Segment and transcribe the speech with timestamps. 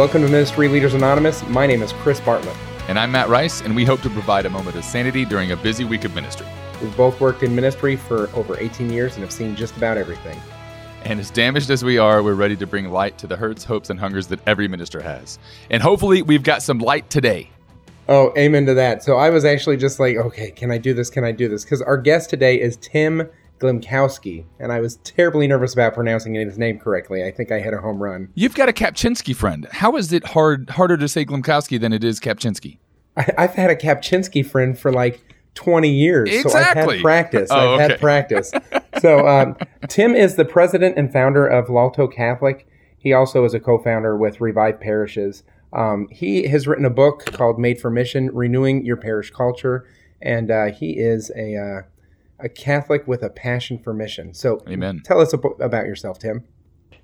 [0.00, 1.46] Welcome to Ministry Leaders Anonymous.
[1.48, 2.56] My name is Chris Bartlett.
[2.88, 5.56] And I'm Matt Rice, and we hope to provide a moment of sanity during a
[5.56, 6.46] busy week of ministry.
[6.80, 10.40] We've both worked in ministry for over 18 years and have seen just about everything.
[11.04, 13.90] And as damaged as we are, we're ready to bring light to the hurts, hopes,
[13.90, 15.38] and hungers that every minister has.
[15.68, 17.50] And hopefully, we've got some light today.
[18.08, 19.04] Oh, amen to that.
[19.04, 21.10] So I was actually just like, okay, can I do this?
[21.10, 21.62] Can I do this?
[21.62, 23.28] Because our guest today is Tim
[23.60, 27.24] Glemkowski, and I was terribly nervous about pronouncing his name correctly.
[27.24, 28.30] I think I hit a home run.
[28.34, 29.68] You've got a Kapczynski friend.
[29.70, 32.78] How is it hard harder to say Glemkowski than it is Kapczynski?
[33.16, 35.22] I, have had a Kapczynski friend for like
[35.54, 36.30] 20 years.
[36.30, 36.50] Exactly.
[36.50, 37.48] So I've had practice.
[37.50, 37.92] Oh, I've okay.
[37.92, 38.52] had practice.
[39.00, 39.56] so um,
[39.88, 42.66] Tim is the president and founder of L'Alto Catholic.
[42.98, 45.42] He also is a co-founder with Revive Parishes.
[45.72, 49.86] Um, he has written a book called Made for Mission: Renewing Your Parish Culture,
[50.20, 51.82] and uh, he is a uh,
[52.42, 54.34] a Catholic with a passion for mission.
[54.34, 55.00] So, Amen.
[55.04, 56.44] Tell us ab- about yourself, Tim.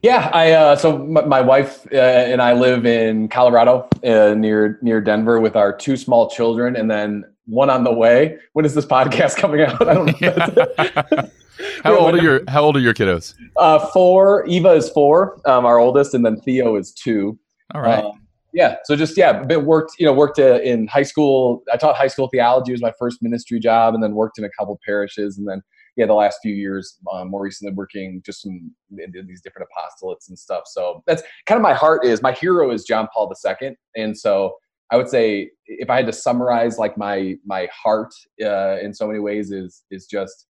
[0.03, 4.79] Yeah, I uh, so my, my wife uh, and I live in Colorado uh, near
[4.83, 8.37] near Denver with our two small children, and then one on the way.
[8.53, 9.81] When is this podcast coming out?
[9.87, 11.31] I don't know.
[11.83, 13.35] how old are your How old are your kiddos?
[13.57, 14.47] Uh, four.
[14.47, 17.39] Eva is four, um, our oldest, and then Theo is two.
[17.75, 18.05] All right.
[18.05, 18.26] Um,
[18.57, 18.77] yeah.
[18.85, 19.93] So just yeah, been worked.
[19.99, 21.63] You know, worked uh, in high school.
[21.71, 24.51] I taught high school theology was my first ministry job, and then worked in a
[24.59, 25.61] couple parishes, and then
[25.99, 30.39] yeah, the last few years, um, more recently working just some these different apostolates and
[30.39, 30.63] stuff.
[30.67, 34.55] So that's kind of my heart is my hero is John Paul II, and so
[34.91, 39.07] I would say if I had to summarize like my my heart uh, in so
[39.07, 40.47] many ways is is just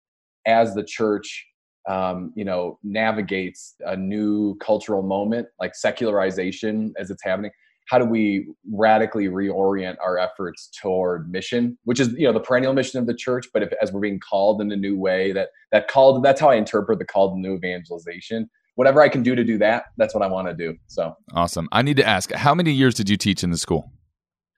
[0.46, 1.44] as the church
[1.88, 7.50] um, you know navigates a new cultural moment like secularization as it's happening
[7.86, 12.72] how do we radically reorient our efforts toward mission which is you know the perennial
[12.72, 15.48] mission of the church but if, as we're being called in a new way that
[15.72, 19.34] that called that's how i interpret the call to new evangelization whatever i can do
[19.34, 22.32] to do that that's what i want to do so awesome i need to ask
[22.32, 23.90] how many years did you teach in the school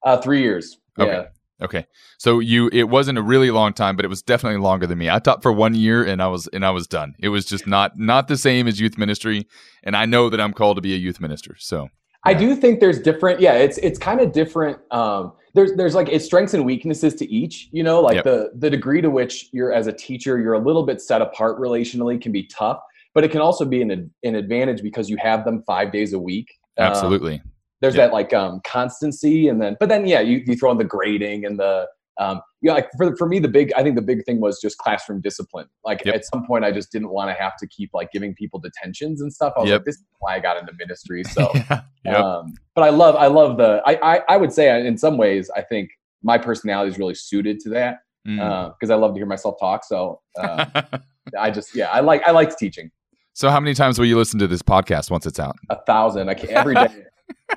[0.05, 1.13] uh three years Okay.
[1.13, 1.25] yeah
[1.61, 1.87] Okay.
[2.19, 5.11] So you it wasn't a really long time, but it was definitely longer than me.
[5.11, 7.15] I taught for 1 year and I was and I was done.
[7.19, 9.47] It was just not not the same as youth ministry
[9.83, 11.57] and I know that I'm called to be a youth minister.
[11.59, 11.89] So
[12.29, 13.41] I do think there's different.
[13.41, 14.79] Yeah, it's it's kind of different.
[14.91, 17.69] Um, there's there's like it's strengths and weaknesses to each.
[17.73, 18.25] You know, like Yep.
[18.25, 21.59] the the degree to which you're as a teacher, you're a little bit set apart
[21.59, 22.81] relationally can be tough,
[23.15, 26.19] but it can also be an an advantage because you have them five days a
[26.19, 26.49] week.
[26.79, 27.43] Um, absolutely.
[27.81, 28.07] there's Yeah.
[28.07, 31.45] that like um, constancy, and then but then yeah, you you throw in the grading
[31.47, 31.87] and the
[32.21, 34.79] um, know, like for for me the big I think the big thing was just
[34.79, 35.67] classroom discipline.
[35.85, 36.15] Like Yep.
[36.17, 39.21] at some point, I just didn't want to have to keep like giving people detentions
[39.21, 39.53] and stuff.
[39.57, 39.79] I was Yep.
[39.81, 41.23] like, this is why I got into ministry.
[41.31, 41.51] So.
[41.55, 41.83] yeah.
[42.05, 42.17] Yep.
[42.17, 45.51] Um, but I love, I love the, I, I, I would say in some ways,
[45.55, 45.91] I think
[46.23, 48.75] my personality is really suited to that Mm.
[48.75, 49.85] because I love to hear myself talk.
[49.85, 50.67] So uh,
[51.39, 52.91] I just, yeah, I like, I liked teaching
[53.33, 55.55] so how many times will you listen to this podcast once it's out?
[55.71, 56.29] a thousand.
[56.29, 57.05] I can every day.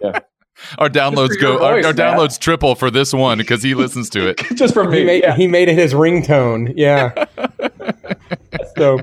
[0.77, 2.17] Our downloads go our, voice, our Matt.
[2.17, 4.37] downloads triple for this one because he listens to it.
[4.55, 4.99] just for me.
[4.99, 5.35] He made yeah.
[5.35, 6.73] he made it his ringtone.
[6.75, 7.25] Yeah.
[8.77, 8.99] so,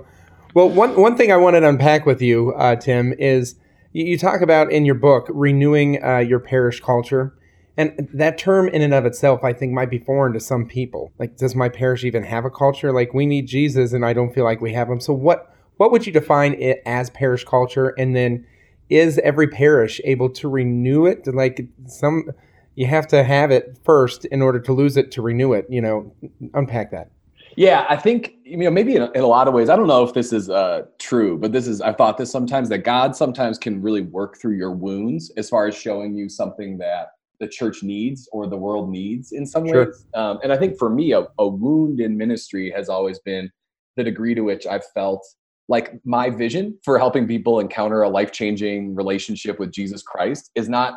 [0.55, 3.57] well, one one thing I wanted to unpack with you, uh, Tim, is
[3.93, 7.35] you, you talk about in your book renewing uh, your parish culture,
[7.77, 11.13] and that term in and of itself, I think, might be foreign to some people.
[11.19, 12.93] Like, does my parish even have a culture?
[12.93, 15.01] Like, we need Jesus, and I don't feel like we have him.
[15.01, 18.47] So, what what would you define it as parish culture, and then
[18.91, 21.27] is every parish able to renew it?
[21.27, 22.31] Like some.
[22.75, 25.67] You have to have it first in order to lose it to renew it.
[25.69, 26.13] You know,
[26.55, 27.11] unpack that.
[27.57, 29.69] Yeah, I think you know maybe in a, in a lot of ways.
[29.69, 31.81] I don't know if this is uh, true, but this is.
[31.81, 35.67] I've thought this sometimes that God sometimes can really work through your wounds as far
[35.67, 37.09] as showing you something that
[37.41, 39.87] the church needs or the world needs in some Sure.
[39.87, 40.07] ways.
[40.15, 43.51] Um, and I think for me, a, a wound in ministry has always been
[43.97, 45.25] the degree to which I've felt
[45.69, 50.69] like my vision for helping people encounter a life changing relationship with Jesus Christ is
[50.69, 50.95] not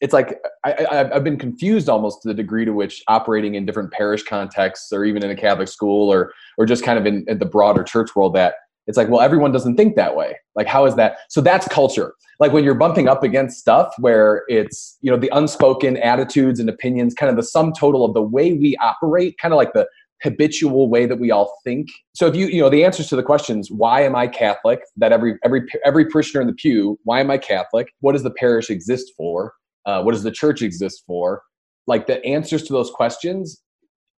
[0.00, 3.92] it's like I, I've been confused almost to the degree to which operating in different
[3.92, 7.38] parish contexts, or even in a Catholic school, or or just kind of in, in
[7.38, 8.56] the broader church world, that
[8.86, 10.36] it's like, well, everyone doesn't think that way.
[10.54, 11.18] Like, how is that?
[11.28, 12.14] So that's culture.
[12.38, 16.68] Like when you're bumping up against stuff where it's you know the unspoken attitudes and
[16.68, 19.88] opinions, kind of the sum total of the way we operate, kind of like the
[20.22, 21.88] habitual way that we all think.
[22.14, 24.80] So if you you know the answers to the questions, why am I Catholic?
[24.96, 27.88] That every every every parishioner in the pew, why am I Catholic?
[28.00, 29.52] What does the parish exist for?
[29.84, 31.42] Uh, what does the church exist for?
[31.86, 33.62] Like the answers to those questions,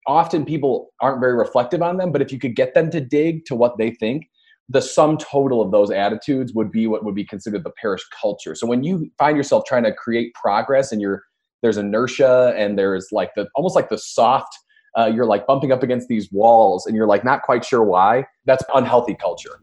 [0.07, 2.13] often people aren't very reflective on them.
[2.13, 4.29] But if you could get them to dig to what they think,
[4.69, 8.55] the sum total of those attitudes would be what would be considered the parish culture.
[8.55, 11.23] So when you find yourself trying to create progress and you're
[11.63, 14.57] there's inertia and there's like the almost like the soft
[14.99, 18.27] uh, you're like bumping up against these walls and you're like not quite sure why
[18.45, 19.61] that's unhealthy culture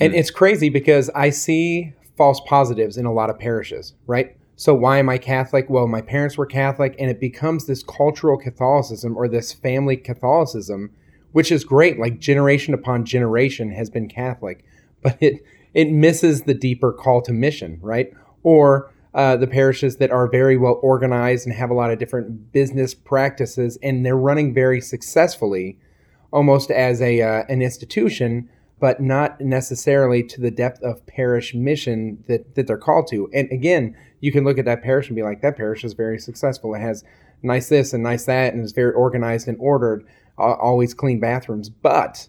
[0.00, 4.36] And it's crazy because I see false positives in a lot of parishes, right?
[4.56, 5.68] So why am I Catholic?
[5.68, 10.90] Well, my parents were Catholic, and it becomes this cultural Catholicism or this family Catholicism,
[11.32, 11.98] which is great.
[11.98, 14.64] Like generation upon generation has been Catholic,
[15.02, 15.44] but it
[15.74, 18.10] it misses the deeper call to mission, right?
[18.42, 22.52] Or uh, the parishes that are very well organized and have a lot of different
[22.52, 25.78] business practices, and they're running very successfully,
[26.32, 28.48] almost as a uh, an institution
[28.78, 33.28] but not necessarily to the depth of parish mission that, that they're called to.
[33.32, 36.18] And again, you can look at that parish and be like, that parish is very
[36.18, 36.74] successful.
[36.74, 37.02] It has
[37.42, 40.04] nice this and nice that, and is very organized and ordered,
[40.38, 41.68] uh, always clean bathrooms.
[41.70, 42.28] But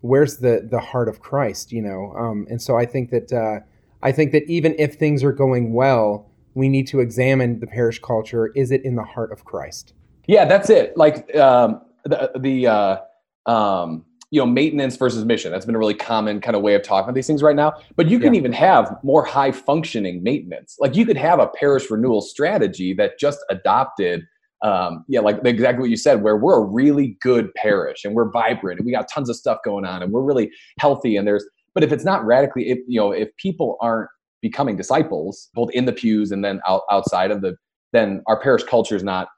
[0.00, 1.72] where's the the heart of Christ?
[1.72, 3.60] You know, um, and so I think that uh,
[4.02, 8.00] I think that even if things are going well, we need to examine the parish
[8.00, 8.48] culture.
[8.54, 9.94] Is it in the heart of Christ?
[10.26, 10.96] Yeah, that's it.
[10.96, 12.98] Like um, the the uh,
[13.46, 16.82] um, you know maintenance versus mission that's been a really common kind of way of
[16.82, 18.38] talking about these things right now but you can yeah.
[18.38, 23.18] even have more high functioning maintenance like you could have a parish renewal strategy that
[23.18, 24.22] just adopted
[24.62, 28.30] um, yeah like exactly what you said where we're a really good parish and we're
[28.30, 31.46] vibrant and we got tons of stuff going on and we're really healthy and there's
[31.78, 34.10] but if it's not radically if you know if people aren't
[34.42, 37.56] becoming disciples both in the pews and then out, outside of the
[37.92, 39.28] then our parish culture is not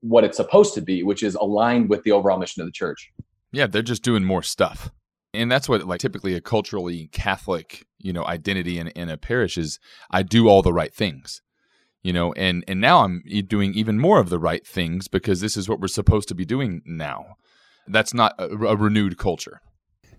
[0.00, 3.10] what it's supposed to be which is aligned with the overall mission of the church
[3.54, 4.90] yeah, they're just doing more stuff.
[5.32, 9.56] And that's what like typically a culturally Catholic, you know, identity in, in a parish
[9.56, 9.78] is
[10.10, 11.40] I do all the right things.
[12.02, 15.56] You know, and and now I'm doing even more of the right things because this
[15.56, 17.36] is what we're supposed to be doing now.
[17.86, 19.60] That's not a, a renewed culture.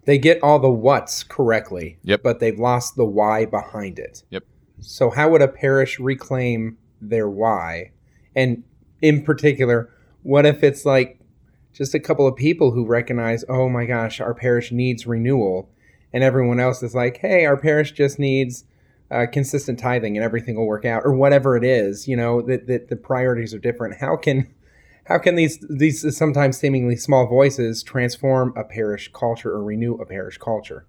[0.05, 1.97] They get all the what's correctly.
[2.03, 2.23] Yep.
[2.23, 4.23] But they've lost the why behind it.
[4.29, 4.43] Yep.
[4.79, 7.91] So how would a parish reclaim their why?
[8.35, 8.63] And
[9.01, 9.89] in particular,
[10.23, 11.19] what if it's like
[11.73, 15.69] just a couple of people who recognize, oh my gosh, our parish needs renewal,
[16.13, 18.63] and everyone else is like, hey, our parish just needs
[19.11, 22.07] uh, consistent tithing and everything will work out, or whatever it is.
[22.07, 23.97] You know that the, the priorities are different.
[23.99, 24.53] How can
[25.05, 30.05] how can these these sometimes seemingly small voices transform a parish culture or renew a
[30.05, 30.85] parish culture?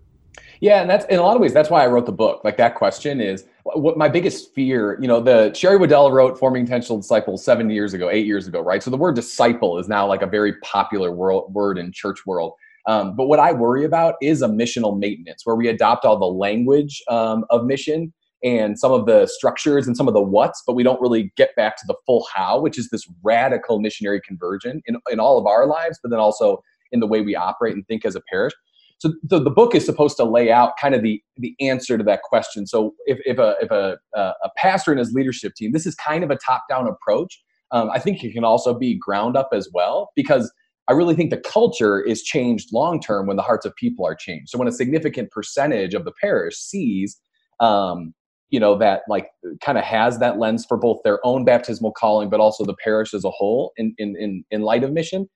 [0.60, 2.42] Yeah, and that's in a lot of ways that's why I wrote the book.
[2.42, 4.98] Like that question is what my biggest fear.
[5.00, 8.60] You know, the Sherry Weddell wrote "Forming Intentional Disciples" seven years ago, eight years ago,
[8.60, 8.82] right?
[8.82, 12.54] So the word disciple is now like a very popular world, word in church world.
[12.86, 16.24] Um, but what I worry about is a missional maintenance, where we adopt all the
[16.24, 18.12] language um, of mission
[18.42, 21.50] and some of the structures and some of the what's, but we don't really get
[21.56, 25.46] back to the full how, which is this radical missionary conversion in, in all of
[25.46, 26.62] our lives, but then also
[26.92, 28.52] in the way we operate and think as a parish.
[28.98, 32.04] So, so the book is supposed to lay out kind of the the answer to
[32.04, 32.66] that question.
[32.66, 36.24] So if, if a if a, a pastor and his leadership team, this is kind
[36.24, 37.42] of a top down approach.
[37.72, 40.50] Um, I think it can also be ground up as well because
[40.88, 44.14] I really think the culture is changed long term when the hearts of people are
[44.14, 44.50] changed.
[44.50, 47.20] So when a significant percentage of the parish sees,
[47.60, 48.14] um,
[48.50, 49.28] you know, that like
[49.60, 53.12] kind of has that lens for both their own baptismal calling, but also the parish
[53.14, 55.28] as a whole in in in, in light of mission,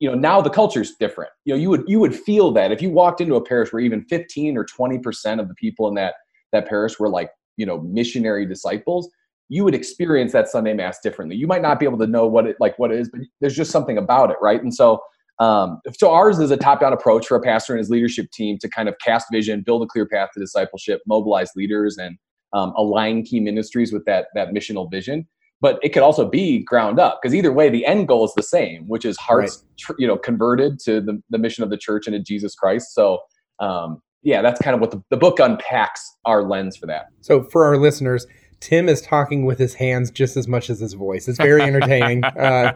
[0.00, 1.30] you know now the culture's different.
[1.44, 3.80] You know you would you would feel that if you walked into a parish where
[3.80, 6.14] even 15 or 20 percent of the people in that
[6.52, 9.08] that parish were like you know missionary disciples
[9.50, 11.36] you would experience that sunday mass differently.
[11.36, 13.56] You might not be able to know what it like what it is but there's
[13.56, 14.62] just something about it right?
[14.62, 15.00] And so
[15.40, 18.68] um, so ours is a top-down approach for a pastor and his leadership team to
[18.68, 22.18] kind of cast vision build a clear path to discipleship mobilize leaders and
[22.52, 25.26] um, align key ministries with that that missional vision.
[25.60, 28.44] But it could also be ground up because either way the end goal is the
[28.44, 29.78] same which is hearts right.
[29.78, 32.94] tr- you know converted to the, the mission of the church and to jesus christ.
[32.94, 33.18] So
[33.60, 37.06] um, yeah that's kind of what the, the book unpacks our lens for that.
[37.22, 38.26] So for our listeners
[38.60, 41.28] Tim is talking with his hands just as much as his voice.
[41.28, 42.24] It's very entertaining.
[42.24, 42.72] uh,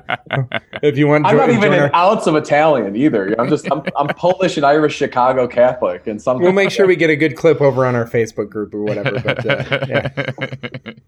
[0.82, 3.34] if you want, I'm not even an ounce of Italian either.
[3.38, 6.40] I'm just I'm, I'm, Polish and Irish Chicago Catholic, and some.
[6.40, 9.20] We'll make sure we get a good clip over on our Facebook group or whatever.
[9.20, 10.92] But uh, yeah.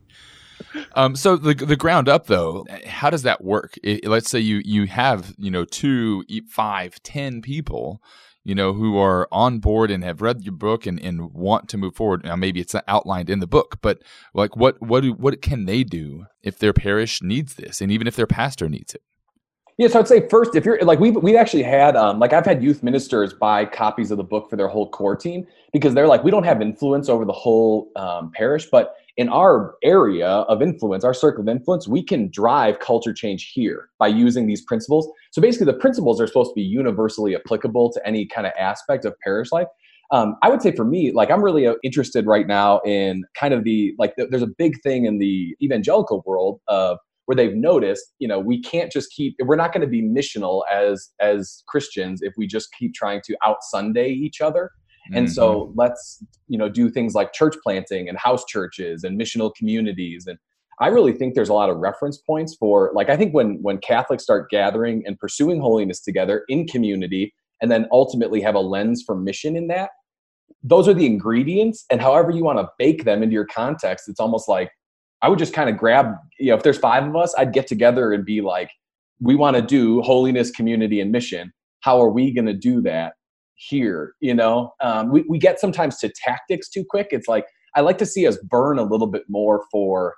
[0.95, 3.75] Um, so the the ground up though, how does that work?
[3.83, 8.01] It, let's say you you have you know two, five, ten people,
[8.45, 11.79] you know, who are on board and have read your book and, and want to
[11.79, 12.25] move forward.
[12.25, 14.03] Now maybe it's outlined in the book, but
[14.35, 18.07] like what what do, what can they do if their parish needs this, and even
[18.07, 19.03] if their pastor needs it?
[19.77, 22.47] Yeah, so I'd say first, if you're like we've we've actually had um, like I've
[22.47, 26.07] had youth ministers buy copies of the book for their whole core team because they're
[26.07, 30.61] like we don't have influence over the whole um, parish, but in our area of
[30.61, 35.09] influence, our circle of influence, we can drive culture change here by using these principles.
[35.33, 39.05] So basically, the principles are supposed to be universally applicable to any kind of aspect
[39.05, 39.69] of parish life.
[40.11, 43.55] Um, I would say for me, like I'm really uh, interested right now in kind
[43.55, 44.15] of the like.
[44.17, 48.39] The, there's a big thing in the evangelical world of where they've noticed, you know,
[48.39, 49.35] we can't just keep.
[49.41, 53.37] We're not going to be missional as as Christians if we just keep trying to
[53.45, 54.71] out Sunday each other.
[55.13, 55.33] And mm-hmm.
[55.33, 60.27] so let's, you know, do things like church planting and house churches and missional communities.
[60.27, 60.39] And
[60.81, 63.79] I really think there's a lot of reference points for like I think when when
[63.79, 69.03] Catholics start gathering and pursuing holiness together in community and then ultimately have a lens
[69.07, 69.91] for mission in that,
[70.63, 74.21] those are the ingredients and however you want to bake them into your context, it's
[74.21, 74.71] almost like
[75.23, 76.07] I would just kind of grab,
[76.39, 78.71] you know, if there's five of us, I'd get together and be like,
[79.21, 81.53] we want to do holiness, community, and mission.
[81.81, 83.15] How are we going to do that
[83.55, 84.15] here?
[84.21, 87.09] You know, um, we, we get sometimes to tactics too quick.
[87.11, 90.15] It's like, I like to see us burn a little bit more for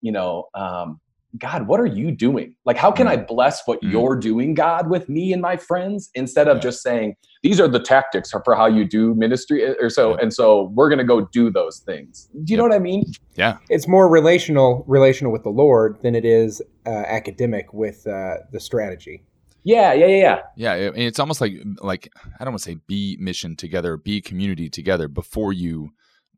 [0.00, 1.00] you know, um,
[1.38, 2.56] God, what are you doing?
[2.64, 3.10] Like, how can mm.
[3.10, 3.92] I bless what mm.
[3.92, 6.62] you're doing, God, with me and my friends, instead of yeah.
[6.62, 10.10] just saying these are the tactics for how you do ministry, eh, or so.
[10.10, 10.22] Yeah.
[10.22, 12.28] And so we're gonna go do those things.
[12.44, 13.04] Do you know what I mean?
[13.36, 18.38] Yeah, it's more relational, relational with the Lord than it is uh, academic with uh,
[18.50, 19.22] the strategy.
[19.62, 20.40] Yeah, yeah, yeah, yeah.
[20.56, 24.68] Yeah, it's almost like like I don't want to say be mission together, be community
[24.68, 25.90] together before you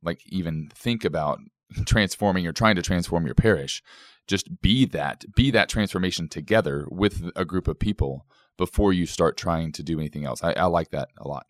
[0.02, 1.38] like even think about
[1.86, 3.82] transforming or trying to transform your parish.
[4.26, 8.26] Just be that be that transformation together with a group of people
[8.56, 10.42] before you start trying to do anything else.
[10.42, 11.46] I, I like that a lot.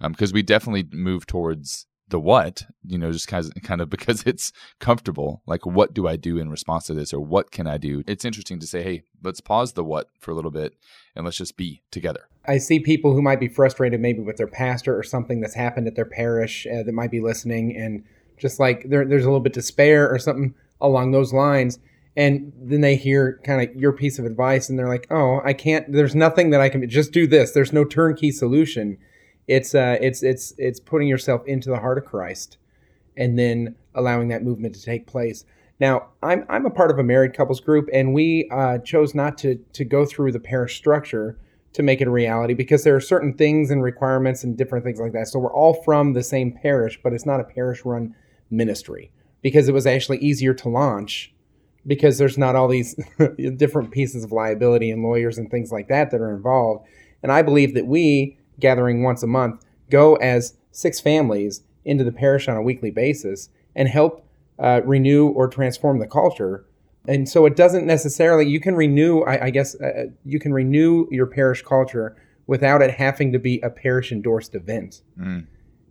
[0.00, 3.90] Because um, we definitely move towards the what you know just kind of kind of
[3.90, 5.42] because it's comfortable.
[5.46, 8.04] Like what do i do in response to this or what can i do?
[8.06, 10.74] It's interesting to say hey let's pause the what for a little bit
[11.16, 12.28] and let's just be together.
[12.46, 15.86] I see people who might be frustrated maybe with their pastor or something that's happened
[15.86, 18.04] at their parish uh, that might be listening and
[18.38, 21.78] just like there, there's a little bit despair or something along those lines
[22.16, 25.52] and then they hear kind of your piece of advice and they're like oh i
[25.52, 27.52] can't there's nothing that i can just do this.
[27.52, 28.98] There's no turnkey solution
[29.48, 32.58] it's uh it's it's it's putting yourself into the heart of christ
[33.16, 35.44] and then allowing that movement to take place
[35.80, 39.36] now i'm i'm a part of a married couples group and we uh, chose not
[39.38, 41.38] to to go through the parish structure
[41.72, 45.00] to make it a reality because there are certain things and requirements and different things
[45.00, 48.14] like that so we're all from the same parish but it's not a parish run
[48.50, 49.10] ministry
[49.42, 51.32] because it was actually easier to launch
[51.86, 52.94] because there's not all these
[53.56, 56.86] different pieces of liability and lawyers and things like that that are involved.
[57.22, 62.12] And I believe that we, gathering once a month, go as six families into the
[62.12, 64.24] parish on a weekly basis and help
[64.58, 66.64] uh, renew or transform the culture.
[67.06, 71.08] And so it doesn't necessarily, you can renew, I, I guess, uh, you can renew
[71.10, 72.16] your parish culture
[72.46, 75.02] without it having to be a parish endorsed event.
[75.18, 75.46] Mm.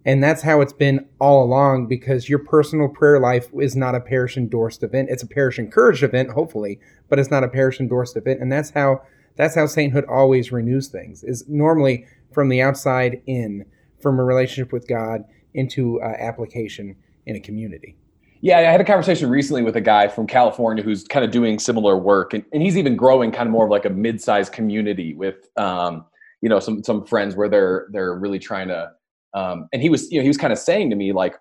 [0.05, 3.99] And that's how it's been all along because your personal prayer life is not a
[3.99, 5.09] parish endorsed event.
[5.11, 8.41] It's a parish encouraged event, hopefully, but it's not a parish endorsed event.
[8.41, 9.01] And that's how
[9.37, 11.23] that's how sainthood always renews things.
[11.23, 13.65] Is normally from the outside in,
[14.01, 15.23] from a relationship with God
[15.53, 16.95] into uh, application
[17.25, 17.97] in a community.
[18.41, 21.59] Yeah, I had a conversation recently with a guy from California who's kind of doing
[21.59, 25.13] similar work, and, and he's even growing kind of more of like a mid-sized community
[25.13, 26.05] with, um,
[26.41, 28.91] you know, some some friends where they're they're really trying to
[29.33, 31.35] um, and he was, you know, he was kind of saying to me like,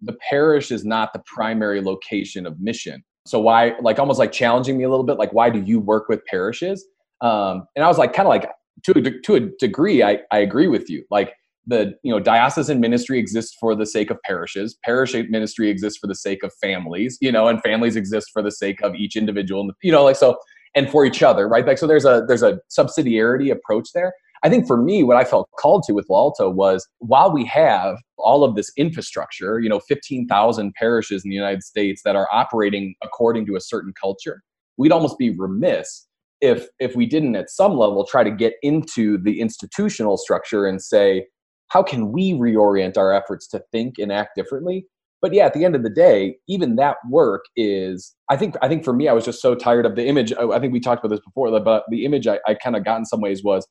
[0.00, 3.02] the parish is not the primary location of mission.
[3.26, 6.08] So why, like, almost like challenging me a little bit, like, why do you work
[6.08, 6.86] with parishes?
[7.20, 8.48] Um, and I was like, kind of like,
[8.84, 11.04] to a, to a degree, I, I agree with you.
[11.10, 11.32] Like,
[11.68, 14.78] the you know diocesan ministry exists for the sake of parishes.
[14.84, 18.50] Parish ministry exists for the sake of families you know and families exist for the
[18.50, 20.38] sake of each individual you know like so
[20.74, 21.66] and for each other right?
[21.66, 24.14] Like so there's a there's a subsidiarity approach there.
[24.42, 27.96] I think for me, what I felt called to with Alto was while we have
[28.18, 32.94] all of this infrastructure, you know, 15,000 parishes in the United States that are operating
[33.02, 34.42] according to a certain culture,
[34.76, 36.06] we'd almost be remiss
[36.40, 40.82] if if we didn't at some level try to get into the institutional structure and
[40.82, 41.26] say,
[41.68, 44.86] how can we reorient our efforts to think and act differently?
[45.20, 48.68] But yeah, at the end of the day, even that work is I think I
[48.68, 50.32] think for me, I was just so tired of the image.
[50.32, 52.98] I think we talked about this before, but the image I, I kind of got
[52.98, 53.66] in some ways was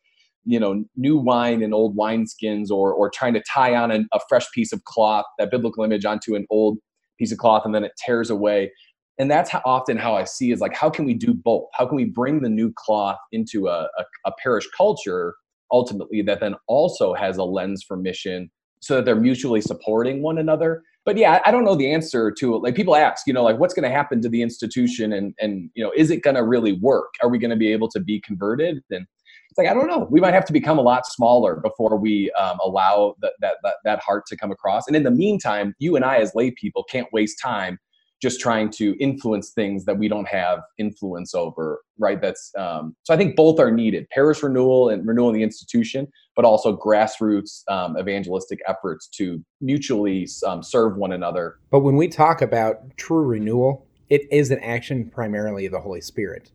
[0.47, 4.19] you know new wine in old wineskins or or trying to tie on an, a
[4.27, 6.79] fresh piece of cloth that biblical image onto an old
[7.19, 8.71] piece of cloth and then it tears away
[9.19, 11.65] and that's how often how i see is like how can we do both?
[11.74, 15.36] How can we bring the new cloth into a, a, a parish culture
[15.71, 20.38] ultimately that then also has a lens for mission so that they're mutually supporting one
[20.38, 20.83] another?
[21.05, 22.59] But yeah i don't know the answer to it.
[22.59, 25.69] Like people ask you know like what's going to happen to the institution and and
[25.74, 27.13] you know is it going to really work?
[27.21, 28.83] Are we going to be able to be converted?
[28.91, 29.05] And
[29.50, 30.07] it's like I don't know.
[30.12, 33.75] We might have to become a lot smaller before we um, allow that, that that
[33.86, 34.88] that heart to come across.
[34.88, 37.79] And in the meantime, you and I as lay people can't waste time
[38.21, 41.81] just trying to influence things that we don't have influence over.
[42.00, 42.21] Right?
[42.21, 43.13] That's um, so.
[43.13, 47.63] I think both are needed: parish renewal and renewal in the institution, but also grassroots
[47.69, 51.55] um, evangelistic efforts to mutually um, serve one another.
[51.71, 56.01] But when we talk about true renewal, it is an action primarily of the Holy
[56.01, 56.51] Spirit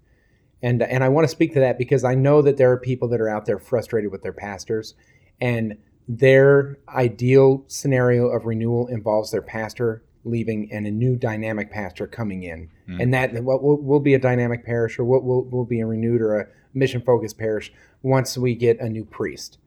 [0.62, 3.09] and and I want to speak to that because I know that there are people
[3.09, 4.95] that are out there frustrated with their pastors,
[5.40, 5.76] and
[6.09, 12.43] their ideal scenario of renewal involves their pastor leaving and a new dynamic pastor coming
[12.43, 13.02] in, mm.
[13.02, 15.87] and that what will, will, be a dynamic parish or what will, will be a
[15.87, 19.59] renewed or a mission focused parish once we get a new priest.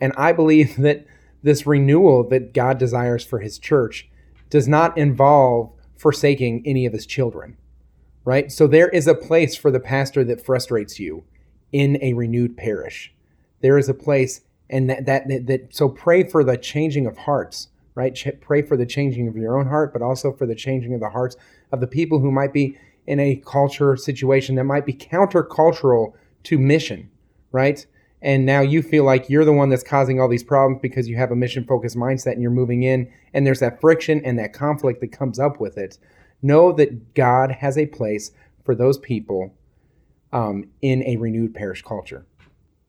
[0.00, 1.06] And I believe that
[1.42, 4.08] this renewal that God desires for His church
[4.50, 7.56] does not involve forsaking any of His children,
[8.24, 8.50] right?
[8.52, 11.24] So there is a place for the pastor that frustrates you
[11.72, 13.12] in a renewed parish.
[13.60, 17.16] There is a place, and that that that, that so pray for the changing of
[17.18, 18.14] hearts right?
[18.14, 21.00] Ch- pray for the changing of your own heart, but also for the changing of
[21.00, 21.36] the hearts
[21.72, 26.12] of the people who might be in a culture situation that might be countercultural
[26.44, 27.10] to mission,
[27.50, 27.84] right?
[28.22, 31.16] And now you feel like you're the one that's causing all these problems because you
[31.16, 34.52] have a mission focused mindset and you're moving in, and there's that friction and that
[34.52, 35.98] conflict that comes up with it.
[36.42, 38.30] Know that God has a place
[38.64, 39.54] for those people
[40.32, 42.26] um, in a renewed parish culture.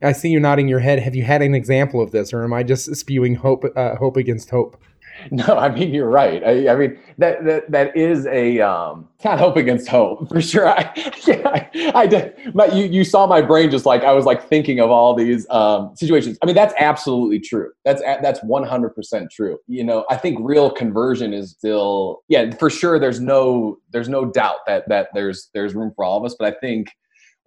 [0.02, 1.00] I see you nodding your head.
[1.00, 4.18] Have you had an example of this, or am I just spewing hope, uh, hope
[4.18, 4.82] against hope?
[5.32, 6.44] No, I mean you're right.
[6.44, 10.68] I, I, mean that that that is a um, not hope against hope for sure.
[10.68, 10.92] I,
[11.28, 12.36] yeah, I, I did.
[12.54, 15.48] But you you saw my brain just like I was like thinking of all these
[15.50, 16.38] um, situations.
[16.42, 17.72] I mean that's absolutely true.
[17.84, 19.58] That's that's 100 percent true.
[19.68, 23.00] You know, I think real conversion is still yeah for sure.
[23.00, 26.36] There's no there's no doubt that that there's there's room for all of us.
[26.38, 26.90] But I think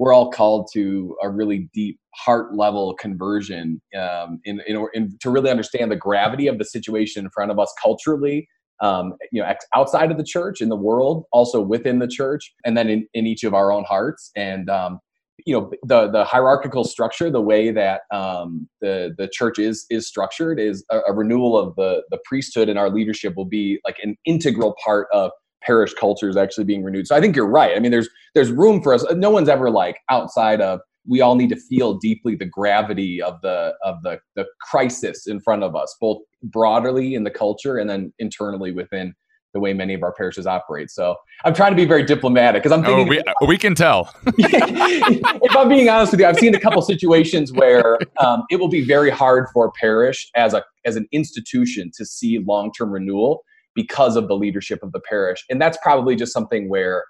[0.00, 5.28] we're all called to a really deep heart level conversion um, in, in, in, to
[5.28, 8.48] really understand the gravity of the situation in front of us culturally
[8.80, 12.76] um, you know outside of the church in the world also within the church and
[12.76, 14.30] then in, in each of our own hearts.
[14.34, 15.00] And um,
[15.46, 20.06] you know the the hierarchical structure the way that um, the the church is is
[20.06, 23.96] structured is a, a renewal of the the priesthood and our leadership will be like
[24.02, 25.30] an integral part of
[25.62, 27.06] parish culture is actually being renewed.
[27.06, 27.76] So I think you're right.
[27.76, 29.04] I mean, there's there's room for us.
[29.12, 30.80] No one's ever like outside of.
[31.06, 35.40] We all need to feel deeply the gravity of the of the the crisis in
[35.40, 39.14] front of us, both broadly in the culture and then internally within
[39.52, 40.90] the way many of our parishes operate.
[40.90, 43.06] So I'm trying to be very diplomatic because I'm thinking.
[43.28, 44.14] Oh, we, we can tell.
[44.26, 48.68] if I'm being honest with you, I've seen a couple situations where um, it will
[48.68, 52.90] be very hard for a parish as a as an institution to see long term
[52.90, 53.42] renewal
[53.74, 55.44] because of the leadership of the parish.
[55.50, 57.04] And that's probably just something where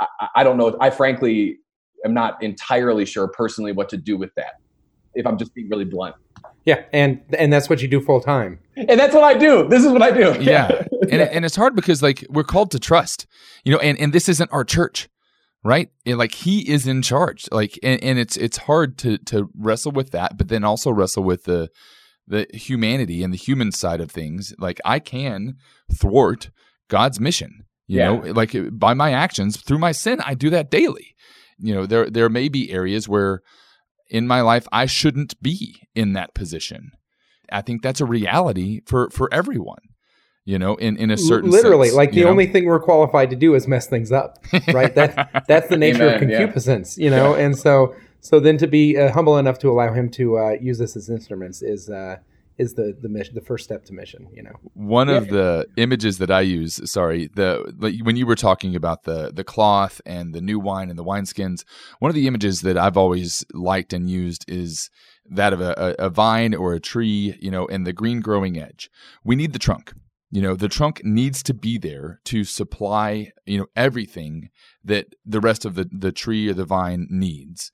[0.00, 0.76] I, I don't know.
[0.80, 1.58] I frankly
[2.04, 4.60] am not entirely sure personally what to do with that.
[5.14, 6.16] If I'm just being really blunt.
[6.64, 8.58] Yeah, and and that's what you do full time.
[8.76, 9.68] And that's what I do.
[9.68, 10.36] This is what I do.
[10.40, 13.26] Yeah, and and it's hard because like we're called to trust,
[13.64, 15.08] you know, and and this isn't our church,
[15.62, 15.90] right?
[16.06, 19.92] And like He is in charge, like, and, and it's it's hard to to wrestle
[19.92, 21.68] with that, but then also wrestle with the
[22.26, 24.54] the humanity and the human side of things.
[24.58, 25.56] Like I can
[25.92, 26.50] thwart
[26.88, 27.64] God's mission.
[27.86, 28.06] You yeah.
[28.06, 31.14] know, like by my actions through my sin, I do that daily.
[31.58, 33.40] You know, there there may be areas where
[34.08, 36.92] in my life I shouldn't be in that position.
[37.52, 39.80] I think that's a reality for for everyone.
[40.46, 42.28] You know, in in a certain literally, sense, like the know?
[42.28, 44.38] only thing we're qualified to do is mess things up,
[44.74, 44.94] right?
[44.94, 47.04] that that's the nature Amen, of concupiscence, yeah.
[47.04, 47.34] you know.
[47.34, 50.78] And so so then to be uh, humble enough to allow him to uh, use
[50.78, 52.16] this as instruments is uh,
[52.56, 54.28] is the the mission, the first step to mission.
[54.32, 55.16] You know, one yeah.
[55.16, 56.80] of the images that I use.
[56.90, 60.88] Sorry, the like, when you were talking about the the cloth and the new wine
[60.88, 61.64] and the wineskins,
[61.98, 64.88] one of the images that I've always liked and used is
[65.26, 67.36] that of a, a, a vine or a tree.
[67.38, 68.90] You know, and the green growing edge.
[69.22, 69.92] We need the trunk.
[70.30, 74.48] You know, the trunk needs to be there to supply you know everything
[74.82, 77.70] that the rest of the the tree or the vine needs.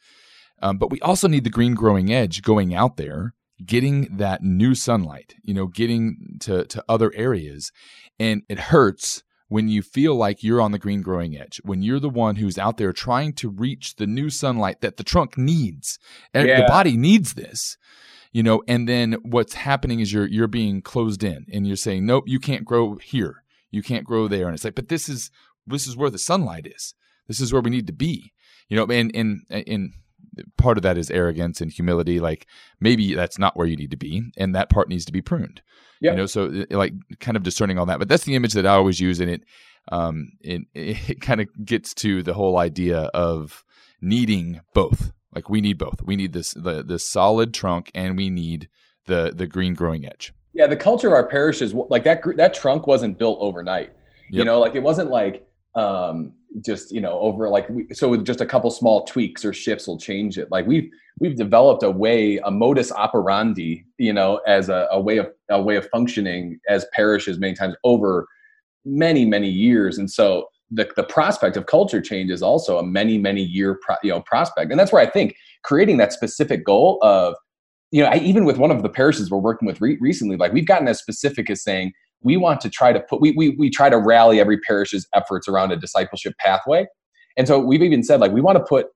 [0.62, 4.74] Um, but we also need the green growing edge going out there, getting that new
[4.74, 7.72] sunlight, you know, getting to, to other areas.
[8.18, 11.98] And it hurts when you feel like you're on the green growing edge, when you're
[11.98, 15.98] the one who's out there trying to reach the new sunlight that the trunk needs.
[16.32, 16.60] Yeah.
[16.60, 17.76] The body needs this.
[18.32, 22.06] You know, and then what's happening is you're you're being closed in and you're saying,
[22.06, 23.42] Nope, you can't grow here.
[23.72, 24.46] You can't grow there.
[24.46, 25.32] And it's like, but this is
[25.66, 26.94] this is where the sunlight is.
[27.26, 28.32] This is where we need to be.
[28.68, 29.94] You know, and and and
[30.56, 32.20] part of that is arrogance and humility.
[32.20, 32.46] Like
[32.80, 35.62] maybe that's not where you need to be, and that part needs to be pruned.
[36.00, 36.12] Yep.
[36.12, 37.98] You know, so like kind of discerning all that.
[37.98, 39.42] But that's the image that I always use, and it
[39.90, 43.64] um it it kind of gets to the whole idea of
[44.00, 45.12] needing both.
[45.34, 46.02] Like we need both.
[46.02, 48.68] We need this the the solid trunk, and we need
[49.06, 50.32] the the green growing edge.
[50.52, 53.92] Yeah, the culture of our parishes, like that that trunk wasn't built overnight.
[54.30, 54.38] Yep.
[54.38, 56.32] You know, like it wasn't like um
[56.64, 59.86] just you know over like we, so with just a couple small tweaks or shifts
[59.86, 60.50] will change it.
[60.50, 65.18] Like we've we've developed a way a modus operandi you know as a, a way
[65.18, 68.26] of a way of functioning as parishes many times over
[68.84, 69.98] many many years.
[69.98, 73.96] And so the, the prospect of culture change is also a many many year pro,
[74.02, 74.70] you know prospect.
[74.70, 77.34] And that's where i think creating that specific goal of
[77.90, 80.52] you know I, even with one of the parishes we're working with re- recently like
[80.52, 83.70] we've gotten as specific as saying we want to try to put we we, we
[83.70, 86.86] try to rally every parish's efforts around a discipleship pathway.
[87.36, 88.86] And so we've even said like we want to put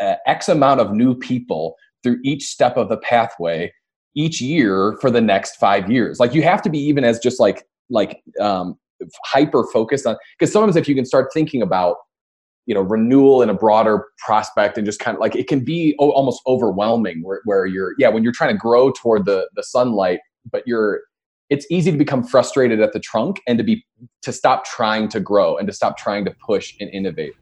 [0.00, 3.72] uh, x amount of new people through each step of the pathway
[4.14, 6.20] each year for the next five years.
[6.20, 8.78] Like you have to be even as just like like um
[9.24, 11.96] hyper focused on because sometimes if you can start thinking about
[12.66, 15.94] you know renewal in a broader prospect and just kind of like it can be
[15.98, 20.20] almost overwhelming where, where you're yeah when you're trying to grow toward the the sunlight
[20.50, 21.00] but you're
[21.50, 23.84] it's easy to become frustrated at the trunk and to be
[24.22, 27.34] to stop trying to grow and to stop trying to push and innovate.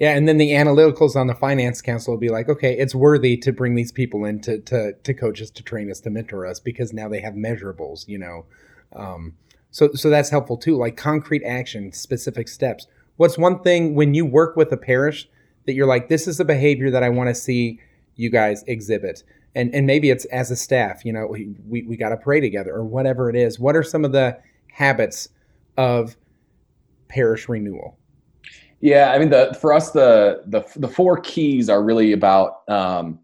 [0.00, 3.36] Yeah and then the analyticals on the finance council will be like okay it's worthy
[3.36, 6.46] to bring these people in to to, to coach us to train us to mentor
[6.46, 8.44] us because now they have measurables you know?
[8.94, 9.34] Um,
[9.70, 12.86] so so that's helpful too like concrete action specific steps.
[13.16, 15.28] What's one thing when you work with a parish
[15.66, 17.80] that you're like this is a behavior that i want to see
[18.16, 19.22] you guys exhibit
[19.54, 22.40] and and maybe it's as a staff you know we, we, we got to pray
[22.40, 23.58] together or whatever it is.
[23.58, 24.38] What are some of the
[24.70, 25.28] habits
[25.76, 26.16] of
[27.08, 27.98] parish renewal?
[28.80, 33.18] Yeah i mean the for us the the, the four keys are really about um,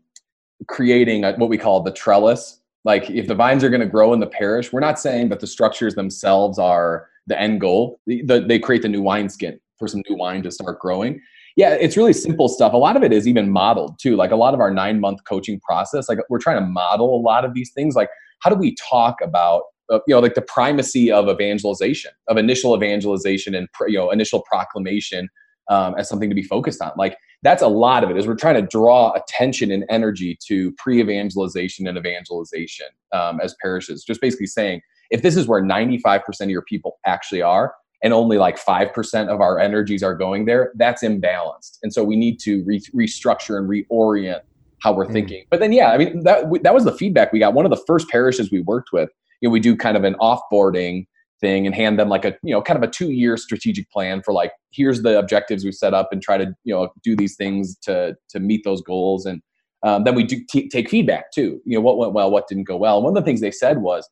[0.67, 2.59] creating a, what we call the trellis.
[2.85, 5.41] Like if the vines are going to grow in the parish we're not saying that
[5.41, 8.01] the structures themselves are the end goal.
[8.07, 11.21] The, the, they create the new wineskin for some new wine to start growing
[11.61, 12.73] yeah it's really simple stuff.
[12.73, 15.21] A lot of it is even modeled too like a lot of our nine month
[15.29, 18.09] coaching process like we're trying to model a lot of these things like
[18.41, 22.75] how do we talk about uh, you know like the primacy of evangelization of initial
[22.75, 25.29] evangelization and you know initial proclamation
[25.71, 26.91] um, as something to be focused on.
[26.97, 30.73] Like that's a lot of it is we're trying to draw attention and energy to
[30.73, 34.05] pre-evangelization and evangelization um, as parishes.
[34.05, 38.39] Just basically saying if this is where 95% of your people actually are and only
[38.39, 41.79] like 5% of our energies are going there, that's imbalanced.
[41.83, 44.41] And so we need to re- restructure and reorient
[44.81, 45.13] how we're mm.
[45.13, 45.45] thinking.
[45.51, 47.53] But then, yeah, I mean, that, that was the feedback we got.
[47.55, 49.11] One of the first parishes we worked with,
[49.41, 51.07] you know, we do kind of an offboarding
[51.41, 54.23] thing and hand them like a, you know, kind of a two year strategic plan
[54.23, 57.37] for like, here's the objectives we set up and try to, you know, do these
[57.37, 59.27] things to, to meet those goals.
[59.27, 59.43] And
[59.83, 62.65] um, then we do t- take feedback too, you know, what went well, what didn't
[62.65, 62.97] go well.
[62.97, 64.09] And one of the things they said was,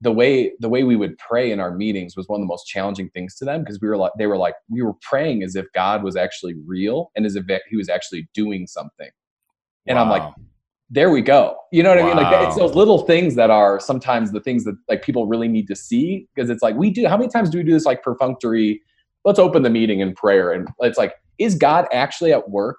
[0.00, 2.66] the way the way we would pray in our meetings was one of the most
[2.66, 5.56] challenging things to them because we were like they were like we were praying as
[5.56, 9.10] if God was actually real and as if he was actually doing something.
[9.86, 10.04] And wow.
[10.04, 10.34] I'm like,
[10.90, 11.56] there we go.
[11.72, 12.12] You know what wow.
[12.12, 12.22] I mean?
[12.22, 15.66] Like it's those little things that are sometimes the things that like people really need
[15.68, 17.06] to see because it's like we do.
[17.06, 18.80] How many times do we do this like perfunctory?
[19.24, 22.76] Let's open the meeting in prayer, and it's like, is God actually at work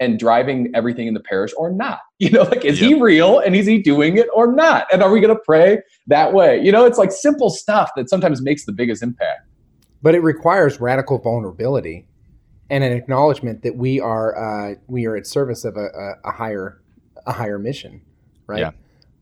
[0.00, 2.00] and driving everything in the parish or not?
[2.20, 2.88] You know, like is yep.
[2.88, 4.86] he real and is he doing it or not?
[4.90, 6.58] And are we going to pray that way?
[6.62, 9.46] You know, it's like simple stuff that sometimes makes the biggest impact.
[10.00, 12.06] But it requires radical vulnerability
[12.70, 14.36] and an acknowledgement that we are
[14.70, 16.80] uh, we are at service of a, a, a higher
[17.26, 18.00] a higher mission,
[18.46, 18.60] right?
[18.60, 18.70] Yeah.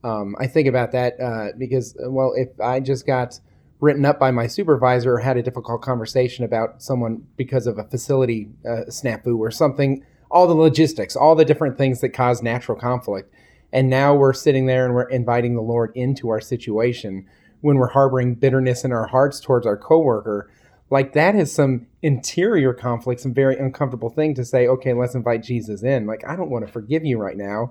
[0.05, 3.39] Um, I think about that uh, because, well, if I just got
[3.81, 7.85] written up by my supervisor or had a difficult conversation about someone because of a
[7.85, 12.77] facility uh, snafu or something all the logistics, all the different things that cause natural
[12.79, 13.33] conflict.
[13.73, 17.27] And now we're sitting there and we're inviting the Lord into our situation
[17.61, 20.51] when we're harboring bitterness in our hearts towards our coworker.
[20.91, 25.43] Like that is some interior conflict, some very uncomfortable thing to say, okay, let's invite
[25.43, 26.07] Jesus in.
[26.07, 27.71] Like, I don't want to forgive you right now,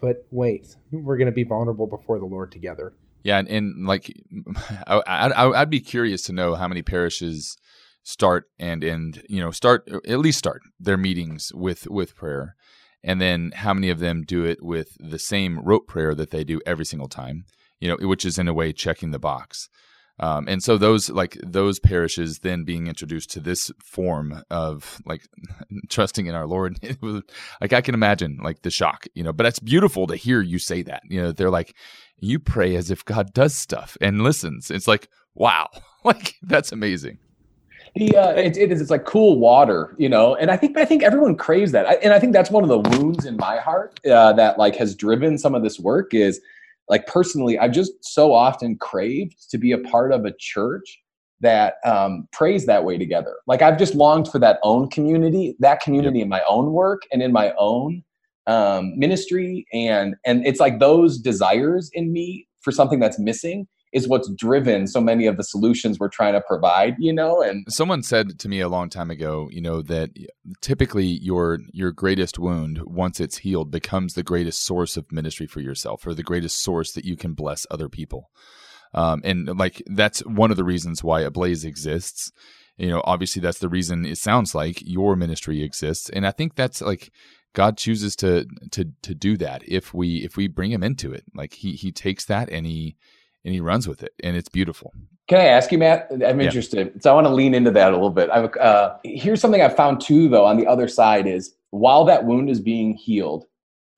[0.00, 2.92] but wait, we're going to be vulnerable before the Lord together.
[3.22, 4.16] Yeah, and, and like,
[4.86, 7.56] I, I, I'd be curious to know how many parishes
[8.06, 12.54] start and end you know start at least start their meetings with with prayer.
[13.02, 16.44] And then how many of them do it with the same rote prayer that they
[16.44, 17.44] do every single time
[17.80, 19.68] you know which is in a way checking the box.
[20.18, 25.22] Um, and so those like those parishes then being introduced to this form of like
[25.90, 27.22] trusting in our lord was,
[27.60, 30.58] like i can imagine like the shock you know but it's beautiful to hear you
[30.58, 31.74] say that you know they're like
[32.18, 34.70] you pray as if god does stuff and listens.
[34.70, 35.68] It's like wow.
[36.04, 37.18] Like that's amazing
[37.96, 40.84] the uh, it, it is it's like cool water, you know, and I think I
[40.84, 43.56] think everyone craves that, I, and I think that's one of the wounds in my
[43.56, 46.40] heart uh, that like has driven some of this work is
[46.88, 51.00] like personally, I've just so often craved to be a part of a church
[51.40, 53.36] that um, prays that way together.
[53.46, 56.24] Like I've just longed for that own community, that community yep.
[56.24, 58.04] in my own work and in my own
[58.46, 64.06] um, ministry, and and it's like those desires in me for something that's missing is
[64.06, 68.02] what's driven so many of the solutions we're trying to provide you know and someone
[68.02, 70.10] said to me a long time ago you know that
[70.60, 75.60] typically your your greatest wound once it's healed becomes the greatest source of ministry for
[75.60, 78.30] yourself or the greatest source that you can bless other people.
[78.94, 82.32] Um, and like that's one of the reasons why ablaze exists.
[82.76, 86.10] You know obviously that's the reason it sounds like your ministry exists.
[86.10, 87.10] And i think that's like
[87.54, 91.24] God chooses to to to do that if we if we bring him into it.
[91.34, 92.96] Like he he takes that and he
[93.46, 94.92] and he runs with it, and it's beautiful.
[95.28, 96.08] Can I ask you, Matt?
[96.10, 96.46] I'm Yeah.
[96.46, 97.02] interested.
[97.02, 98.28] So I want to lean into that a little bit.
[98.30, 102.24] I've, uh, here's something I've found too, though, on the other side is while that
[102.24, 103.44] wound is being healed,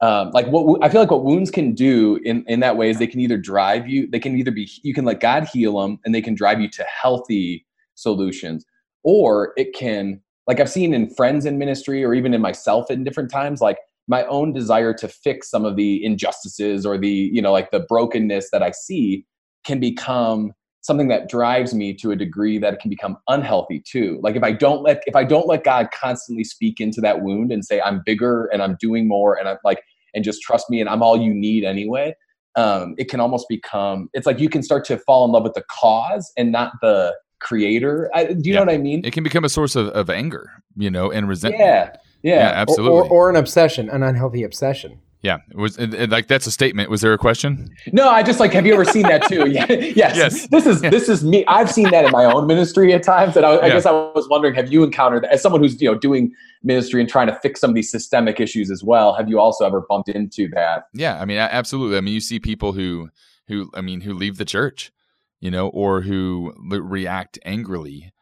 [0.01, 2.99] um, like what I feel like what wounds can do in, in that way is
[2.99, 5.99] they can either drive you, they can either be, you can let God heal them
[6.05, 8.65] and they can drive you to healthy solutions,
[9.03, 13.03] or it can, like I've seen in friends in ministry or even in myself in
[13.03, 17.43] different times, like my own desire to fix some of the injustices or the, you
[17.43, 19.27] know, like the brokenness that I see
[19.64, 24.18] can become something that drives me to a degree that it can become unhealthy too
[24.23, 27.51] like if i don't let if i don't let god constantly speak into that wound
[27.53, 29.83] and say i'm bigger and i'm doing more and i'm like
[30.14, 32.14] and just trust me and i'm all you need anyway
[32.57, 35.55] um it can almost become it's like you can start to fall in love with
[35.55, 38.61] the cause and not the creator I, do you Yeah.
[38.61, 41.29] know what i mean It can become a source of, of anger, you know, and
[41.29, 41.61] resentment.
[41.61, 41.90] yeah
[42.23, 43.01] Yeah, yeah, Or, absolutely.
[43.01, 44.99] or, or an obsession, an unhealthy obsession.
[45.23, 46.91] Yeah, it was it, it- like that's a statement.
[46.91, 47.69] Was there a question?
[47.93, 48.53] No, I just like.
[48.53, 49.49] Have you ever seen that too?
[49.51, 49.67] Yeah.
[49.69, 50.17] yes.
[50.17, 50.47] Yes.
[50.49, 51.45] This is this is me.
[51.47, 53.75] I've seen that in my own ministry at times, and I, I Yeah.
[53.75, 57.01] guess I was wondering: Have you encountered that as someone who's you know doing ministry
[57.01, 59.15] and trying to fix some of these systemic issues as well?
[59.15, 60.85] Have you also ever bumped into that?
[60.95, 61.97] Yeah, I mean, absolutely.
[61.97, 63.09] I mean, you see people who
[63.49, 64.93] who I mean, who leave the church,
[65.41, 68.13] you know, or who react angrily,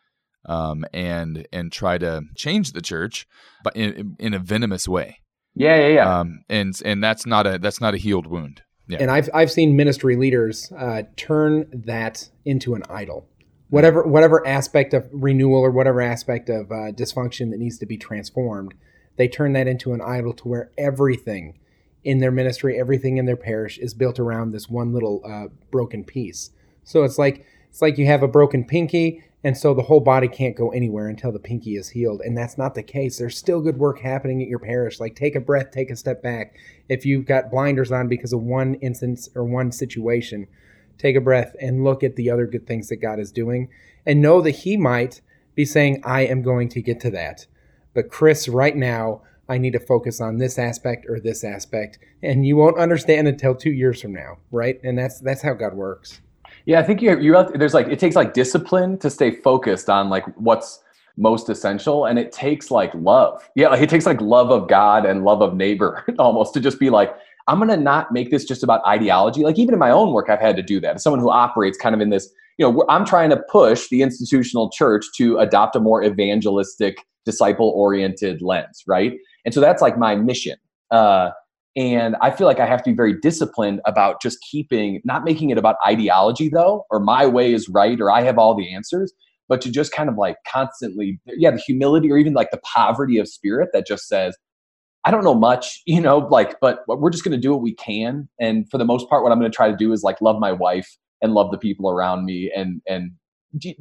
[0.47, 3.27] um, and and try to change the church,
[3.63, 5.19] but in in a venomous way.
[5.57, 6.19] Yeah, yeah, yeah.
[6.21, 8.63] Um, and and that's not a that's not a healed wound.
[8.89, 8.99] Yeah.
[9.01, 13.27] And I've I've seen ministry leaders uh, turn that into an idol.
[13.71, 17.97] Whatever whatever aspect of renewal or whatever aspect of uh, dysfunction that needs to be
[17.97, 18.75] transformed,
[19.17, 21.59] they turn that into an idol to where everything
[22.05, 26.05] in their ministry, everything in their parish is built around this one little uh, broken
[26.05, 26.51] piece.
[26.85, 30.27] So it's like it's like you have a broken pinky, and so the whole body
[30.27, 32.21] can't go anywhere until the pinky is healed.
[32.21, 33.17] And that's not the case.
[33.17, 34.99] There's still good work happening at your parish.
[34.99, 36.57] Like take a breath, take a step back.
[36.89, 40.49] If you've got blinders on because of one instance or one situation,
[40.99, 43.69] take a breath and look at the other good things that God is doing,
[44.05, 45.21] and know that He might
[45.55, 47.47] be saying, "I am going to get to that."
[47.95, 52.45] But Chris, right now, I need to focus on this aspect or this aspect, and
[52.45, 54.81] you won't understand until two years from now, right?
[54.83, 56.21] And that's that's how God works.
[56.67, 60.09] Yeah, I think you you there's like it takes like discipline to stay focused on
[60.11, 60.81] like what's
[61.17, 63.49] most essential, and it takes like love.
[63.55, 66.81] Yeah, like it takes like love of God and love of neighbor almost to just
[66.81, 67.15] be like
[67.47, 69.43] I'm gonna not make this just about ideology.
[69.45, 70.97] Like even in my own work, I've had to do that.
[70.97, 74.03] As someone who operates kind of in this, you know, I'm trying to push the
[74.03, 79.13] institutional church to adopt a more evangelistic, disciple-oriented lens, right?
[79.45, 80.57] And so that's like my mission.
[80.91, 81.31] Uh,
[81.77, 85.51] and I feel like I have to be very disciplined about just keeping, not making
[85.51, 89.13] it about ideology though, or my way is right, or I have all the answers,
[89.49, 93.19] but to just kind of like constantly, yeah, the humility or even like the poverty
[93.19, 94.35] of spirit that just says,
[95.05, 97.75] I don't know much, you know, like, but we're just going to do what we
[97.75, 98.27] can.
[98.41, 100.41] And for the most part, what I'm going to try to do is like love
[100.41, 100.89] my wife
[101.21, 102.51] and love the people around me.
[102.57, 103.13] And, and,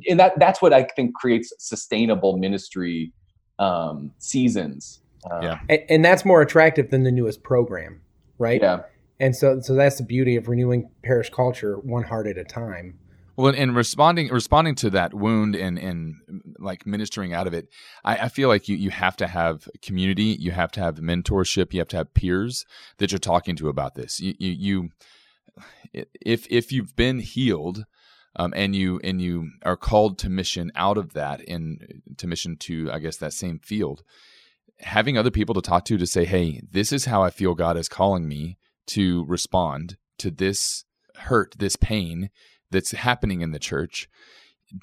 [0.10, 3.14] and that, that's what I think creates sustainable ministry
[3.58, 5.02] um, seasons.
[5.30, 5.60] Uh, Yeah.
[5.70, 8.02] And, and that's more attractive than the newest program,
[8.38, 8.62] right?
[8.62, 8.84] Yeah.
[9.20, 13.00] And so, so that's the beauty of renewing parish culture, one heart at a time.
[13.38, 16.16] Well, and responding responding to that wound and and
[16.58, 17.68] like ministering out of it,
[18.06, 21.74] I, I feel like you you have to have community, you have to have mentorship,
[21.74, 22.66] you have to have peers
[22.98, 24.22] that you're talking to about this.
[24.22, 24.90] You you, you
[26.22, 27.84] if if you've been healed,
[28.38, 32.56] um, and you and you are called to mission out of that and to mission
[32.58, 34.04] to I guess that same field,
[34.80, 37.78] having other people to talk to to say, hey, this is how I feel God
[37.78, 38.58] is calling me
[38.88, 40.86] to respond to this
[41.16, 42.30] hurt, this pain
[42.72, 44.08] that's happening in the church.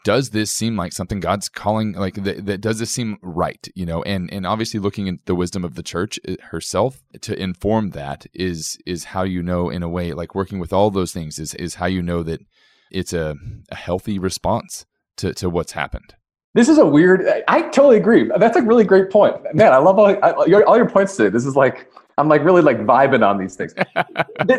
[0.05, 3.67] Does this seem like something god's calling like that, that does this seem right?
[3.75, 7.39] You know and and obviously looking at the wisdom of the church uh, herself to
[7.39, 11.13] inform that is is how you know in a way like working with all those
[11.13, 12.41] things is is how you know that
[12.93, 13.35] it's a,
[13.71, 16.15] a healthy response to to what's happened
[16.55, 17.27] This is a weird.
[17.49, 18.31] I- totally agree.
[18.39, 19.73] That's a really great point, man.
[19.73, 21.31] I love all, your, all your points today.
[21.31, 23.75] This is like I'm like really like vibing on these things.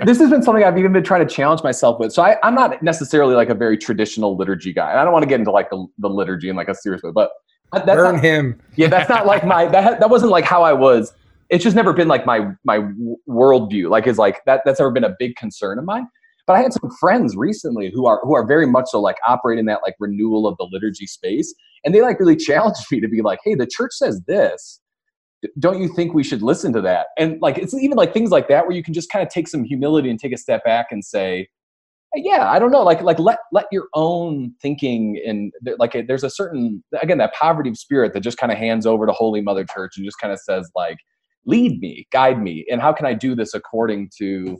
[0.06, 2.14] This has been something I've even been trying to challenge myself with.
[2.14, 4.90] So I, I'm not necessarily like a very traditional liturgy guy.
[4.90, 7.04] And I don't want to get into like the, the liturgy in like a serious
[7.04, 7.32] way, but
[7.72, 8.62] that's Burn not, him.
[8.76, 11.14] yeah, that's not like my that that wasn't like how I was.
[11.50, 12.80] It's just never been like my my
[13.28, 13.90] worldview.
[13.90, 16.08] Like is like that that's never been a big concern of mine.
[16.46, 19.66] But I had some friends recently who are who are very much so like operating
[19.66, 21.54] that like renewal of the liturgy space,
[21.86, 24.80] and they like really challenged me to be like, hey, the church says this.
[25.60, 27.08] Don't you think we should listen to that?
[27.18, 29.48] And like it's even like things like that where you can just kind of take
[29.48, 31.50] some humility and take a step back and say,
[32.16, 36.30] yeah i don't know like like let let your own thinking and like there's a
[36.30, 39.66] certain again that poverty of spirit that just kind of hands over to holy mother
[39.66, 40.98] church and just kind of says like
[41.46, 44.58] lead me guide me and how can i do this according to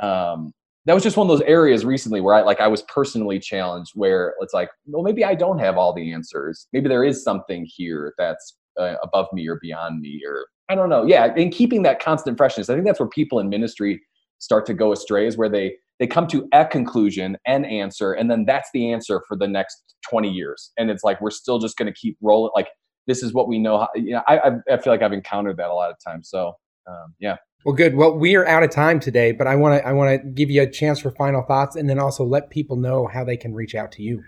[0.00, 0.52] um
[0.86, 3.92] that was just one of those areas recently where I like I was personally challenged
[3.94, 6.68] where it's like, well, maybe I don't have all the answers.
[6.72, 10.88] Maybe there is something here that's uh, above me or beyond me, or I don't
[10.88, 11.04] know.
[11.04, 12.70] Yeah, and keeping that constant freshness.
[12.70, 14.00] I think that's where people in ministry
[14.38, 18.30] start to go astray is where they they come to a conclusion, an answer, and
[18.30, 20.72] then that's the answer for the next 20 years.
[20.78, 22.52] And it's like we're still just going to keep rolling.
[22.54, 22.68] Like
[23.08, 23.88] this is what we know.
[23.96, 26.28] You know, I, I feel like I've encountered that a lot of times.
[26.30, 26.52] So
[26.86, 27.36] um, yeah.
[27.66, 27.96] Well, good.
[27.96, 30.50] Well, we are out of time today, but I want to I want to give
[30.50, 33.52] you a chance for final thoughts, and then also let people know how they can
[33.52, 34.22] reach out to you.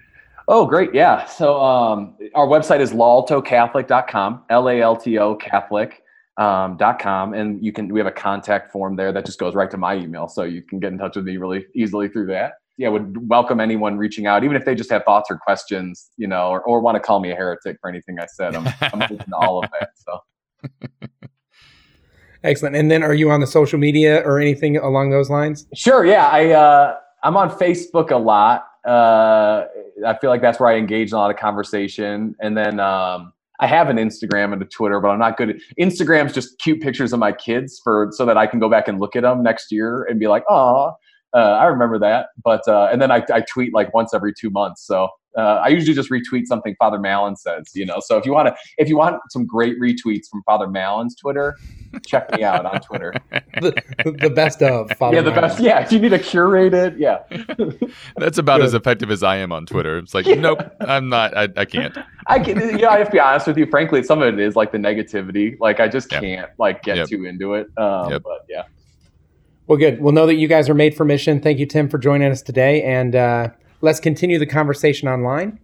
[0.48, 0.92] Oh, great.
[0.92, 1.24] Yeah.
[1.24, 6.02] So um, our website is laltocatholic.com, L A L T O Catholic.
[6.36, 9.56] Um, dot com and you can we have a contact form there that just goes
[9.56, 12.26] right to my email so you can get in touch with me really easily through
[12.26, 16.10] that yeah would welcome anyone reaching out even if they just have thoughts or questions
[16.16, 18.68] you know or, or want to call me a heretic for anything i said i'm,
[18.80, 21.08] I'm open to all of that so
[22.44, 22.76] excellent.
[22.76, 25.66] And then are you on the social media or anything along those lines?
[25.74, 26.26] Sure yeah.
[26.28, 28.64] I uh, i'm on facebook a lot.
[28.86, 29.66] Uh,
[30.06, 32.34] i feel like that's where i engage in a lot of conversation.
[32.40, 35.56] And then um, I have an Instagram and a Twitter, but I'm not good at
[35.80, 39.00] Instagram's just cute pictures of my kids for so that I can go back and
[39.00, 40.92] look at them next year and be like, oh,
[41.34, 42.28] uh, I remember that.
[42.42, 44.86] But uh, and then I, I tweet like once every two months.
[44.86, 48.00] So uh, I usually just retweet something Father Mallon says, you know.
[48.00, 51.56] So if you want to, if you want some great retweets from Father Mallon's Twitter,
[52.04, 53.12] check me out on Twitter.
[53.30, 55.48] the, the, best of Father yeah, the Mallon.
[55.48, 55.60] best.
[55.60, 57.22] Yeah, if you need a curated, yeah.
[58.16, 58.66] That's about Good.
[58.66, 59.98] as effective as I am on Twitter.
[59.98, 60.34] It's like, yeah.
[60.34, 61.36] nope, I'm not.
[61.36, 61.96] I, I can't.
[62.26, 62.58] I can.
[62.58, 63.66] You know, I have to be honest with you.
[63.66, 65.58] Frankly, some of it is like the negativity.
[65.60, 66.22] Like I just yep.
[66.22, 67.08] can't like get yep.
[67.08, 67.68] too into it.
[67.76, 68.22] Um, yep.
[68.24, 68.64] But yeah.
[69.68, 70.00] Well, good.
[70.00, 71.40] We'll know that you guys are made for mission.
[71.40, 75.58] Thank you, Tim, for joining us today, and uh, let's continue the conversation online.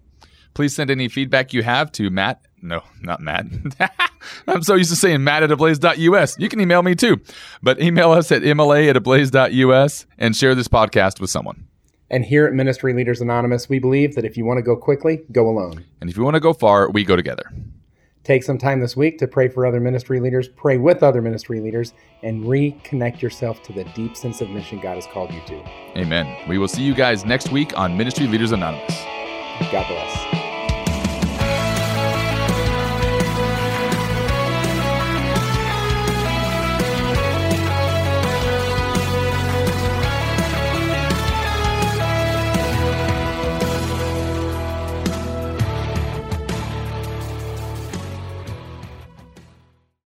[0.54, 2.40] Please send any feedback you have to Matt.
[2.62, 3.46] No, not Matt.
[4.48, 6.38] I'm so used to saying Matt at ablaze.us.
[6.38, 7.20] You can email me too,
[7.62, 11.66] but email us at mla at ablaze.us and share this podcast with someone.
[12.10, 15.24] And here at Ministry Leaders Anonymous, we believe that if you want to go quickly,
[15.32, 15.84] go alone.
[16.00, 17.50] And if you want to go far, we go together.
[18.24, 21.60] Take some time this week to pray for other ministry leaders, pray with other ministry
[21.60, 25.62] leaders, and reconnect yourself to the deep sense of mission God has called you to.
[25.98, 26.48] Amen.
[26.48, 29.04] We will see you guys next week on Ministry Leaders Anonymous.
[29.70, 30.33] God bless.